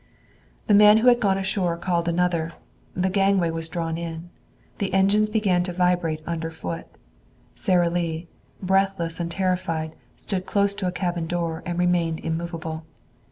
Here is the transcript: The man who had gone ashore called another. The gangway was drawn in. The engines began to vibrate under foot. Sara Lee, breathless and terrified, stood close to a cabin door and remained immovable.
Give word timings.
The 0.65 0.73
man 0.73 0.97
who 0.97 1.09
had 1.09 1.19
gone 1.19 1.37
ashore 1.37 1.77
called 1.77 2.07
another. 2.07 2.53
The 2.95 3.11
gangway 3.11 3.51
was 3.51 3.69
drawn 3.69 3.99
in. 3.99 4.31
The 4.79 4.91
engines 4.95 5.29
began 5.29 5.61
to 5.65 5.71
vibrate 5.73 6.23
under 6.25 6.49
foot. 6.49 6.87
Sara 7.53 7.87
Lee, 7.87 8.27
breathless 8.63 9.19
and 9.19 9.29
terrified, 9.29 9.93
stood 10.15 10.47
close 10.47 10.73
to 10.73 10.87
a 10.87 10.91
cabin 10.91 11.27
door 11.27 11.61
and 11.67 11.77
remained 11.77 12.19
immovable. 12.21 12.83